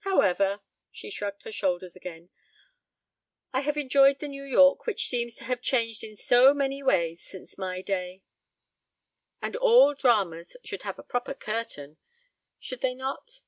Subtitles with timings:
[0.00, 0.60] However,"
[0.92, 2.28] she shrugged her shoulders again,
[3.54, 7.22] "I have enjoyed the New York which seems to have changed in so many ways
[7.24, 8.20] since my day,
[9.40, 11.96] and all dramas should have a proper 'curtain,'
[12.60, 13.40] should they not?